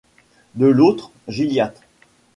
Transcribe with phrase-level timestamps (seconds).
[0.55, 1.79] De l’autre, Gilliatt.